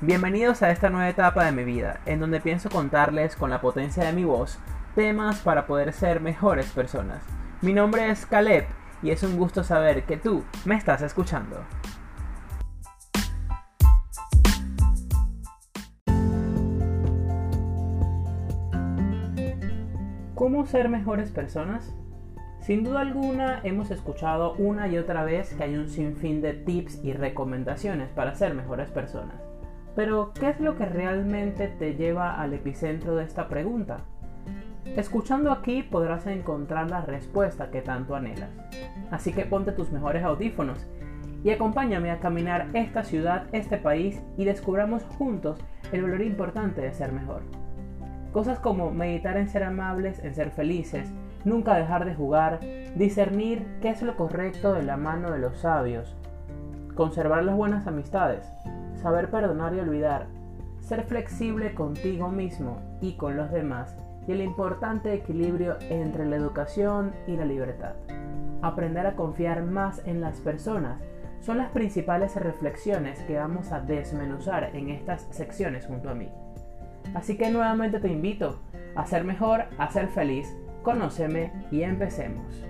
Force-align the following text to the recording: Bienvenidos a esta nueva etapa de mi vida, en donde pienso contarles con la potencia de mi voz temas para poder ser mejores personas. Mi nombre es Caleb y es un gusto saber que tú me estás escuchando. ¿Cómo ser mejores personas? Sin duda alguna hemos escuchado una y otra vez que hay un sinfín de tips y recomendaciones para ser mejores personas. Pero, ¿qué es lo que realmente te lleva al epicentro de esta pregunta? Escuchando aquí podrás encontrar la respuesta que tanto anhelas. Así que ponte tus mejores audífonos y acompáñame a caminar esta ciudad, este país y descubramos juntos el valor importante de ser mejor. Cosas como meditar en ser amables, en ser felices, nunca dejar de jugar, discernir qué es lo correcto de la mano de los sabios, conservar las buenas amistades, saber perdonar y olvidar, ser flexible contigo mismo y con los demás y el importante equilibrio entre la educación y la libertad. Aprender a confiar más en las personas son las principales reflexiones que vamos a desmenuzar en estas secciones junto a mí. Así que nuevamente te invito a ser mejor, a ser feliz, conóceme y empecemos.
Bienvenidos 0.00 0.62
a 0.62 0.70
esta 0.70 0.90
nueva 0.90 1.08
etapa 1.08 1.44
de 1.44 1.50
mi 1.50 1.64
vida, 1.64 1.98
en 2.06 2.20
donde 2.20 2.40
pienso 2.40 2.70
contarles 2.70 3.34
con 3.34 3.50
la 3.50 3.60
potencia 3.60 4.04
de 4.04 4.12
mi 4.12 4.22
voz 4.22 4.56
temas 4.94 5.40
para 5.40 5.66
poder 5.66 5.92
ser 5.92 6.20
mejores 6.20 6.70
personas. 6.70 7.20
Mi 7.62 7.72
nombre 7.72 8.08
es 8.08 8.24
Caleb 8.24 8.66
y 9.02 9.10
es 9.10 9.24
un 9.24 9.36
gusto 9.36 9.64
saber 9.64 10.04
que 10.04 10.16
tú 10.16 10.44
me 10.64 10.76
estás 10.76 11.02
escuchando. 11.02 11.64
¿Cómo 20.36 20.64
ser 20.66 20.88
mejores 20.88 21.32
personas? 21.32 21.92
Sin 22.60 22.84
duda 22.84 23.00
alguna 23.00 23.62
hemos 23.64 23.90
escuchado 23.90 24.52
una 24.58 24.86
y 24.86 24.96
otra 24.96 25.24
vez 25.24 25.54
que 25.54 25.64
hay 25.64 25.76
un 25.76 25.88
sinfín 25.88 26.40
de 26.40 26.52
tips 26.54 27.02
y 27.02 27.14
recomendaciones 27.14 28.10
para 28.10 28.36
ser 28.36 28.54
mejores 28.54 28.90
personas. 28.90 29.57
Pero, 29.98 30.32
¿qué 30.32 30.50
es 30.50 30.60
lo 30.60 30.76
que 30.76 30.86
realmente 30.86 31.66
te 31.66 31.96
lleva 31.96 32.40
al 32.40 32.54
epicentro 32.54 33.16
de 33.16 33.24
esta 33.24 33.48
pregunta? 33.48 33.96
Escuchando 34.94 35.50
aquí 35.50 35.82
podrás 35.82 36.24
encontrar 36.28 36.88
la 36.88 37.00
respuesta 37.00 37.72
que 37.72 37.82
tanto 37.82 38.14
anhelas. 38.14 38.50
Así 39.10 39.32
que 39.32 39.44
ponte 39.44 39.72
tus 39.72 39.90
mejores 39.90 40.22
audífonos 40.22 40.86
y 41.42 41.50
acompáñame 41.50 42.12
a 42.12 42.20
caminar 42.20 42.68
esta 42.74 43.02
ciudad, 43.02 43.46
este 43.50 43.76
país 43.76 44.22
y 44.36 44.44
descubramos 44.44 45.02
juntos 45.02 45.58
el 45.90 46.02
valor 46.02 46.22
importante 46.22 46.80
de 46.80 46.92
ser 46.92 47.10
mejor. 47.10 47.42
Cosas 48.32 48.60
como 48.60 48.92
meditar 48.92 49.36
en 49.36 49.48
ser 49.48 49.64
amables, 49.64 50.22
en 50.22 50.32
ser 50.32 50.52
felices, 50.52 51.12
nunca 51.44 51.74
dejar 51.74 52.04
de 52.04 52.14
jugar, 52.14 52.60
discernir 52.94 53.66
qué 53.82 53.88
es 53.88 54.02
lo 54.02 54.14
correcto 54.14 54.74
de 54.74 54.84
la 54.84 54.96
mano 54.96 55.32
de 55.32 55.40
los 55.40 55.58
sabios, 55.58 56.14
conservar 56.94 57.42
las 57.42 57.56
buenas 57.56 57.88
amistades, 57.88 58.48
saber 59.02 59.30
perdonar 59.30 59.74
y 59.74 59.80
olvidar, 59.80 60.26
ser 60.80 61.04
flexible 61.04 61.74
contigo 61.74 62.28
mismo 62.28 62.80
y 63.00 63.16
con 63.16 63.36
los 63.36 63.50
demás 63.50 63.96
y 64.26 64.32
el 64.32 64.42
importante 64.42 65.12
equilibrio 65.14 65.76
entre 65.88 66.26
la 66.26 66.36
educación 66.36 67.12
y 67.26 67.36
la 67.36 67.44
libertad. 67.44 67.94
Aprender 68.60 69.06
a 69.06 69.16
confiar 69.16 69.62
más 69.62 70.02
en 70.06 70.20
las 70.20 70.40
personas 70.40 71.00
son 71.40 71.58
las 71.58 71.70
principales 71.70 72.36
reflexiones 72.36 73.20
que 73.20 73.36
vamos 73.36 73.72
a 73.72 73.80
desmenuzar 73.80 74.70
en 74.74 74.90
estas 74.90 75.26
secciones 75.30 75.86
junto 75.86 76.10
a 76.10 76.14
mí. 76.14 76.28
Así 77.14 77.36
que 77.36 77.50
nuevamente 77.50 78.00
te 78.00 78.08
invito 78.08 78.60
a 78.96 79.06
ser 79.06 79.24
mejor, 79.24 79.64
a 79.78 79.90
ser 79.90 80.08
feliz, 80.08 80.54
conóceme 80.82 81.52
y 81.70 81.82
empecemos. 81.82 82.64